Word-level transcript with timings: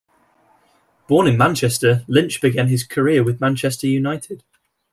Born 1.07 1.27
in 1.27 1.37
Manchester, 1.37 2.03
Lynch 2.07 2.41
began 2.41 2.69
his 2.69 2.83
career 2.83 3.23
with 3.23 3.39
Manchester 3.39 3.85
United. 3.85 4.43